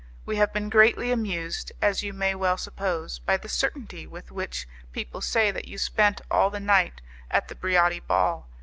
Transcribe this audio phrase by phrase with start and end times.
[0.25, 4.67] We have been greatly amused, as you may well suppose, by the certainty with which
[4.93, 8.47] people say that you spent all the night at the Briati ball.